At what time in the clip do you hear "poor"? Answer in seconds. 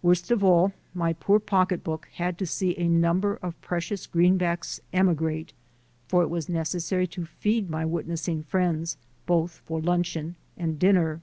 1.12-1.38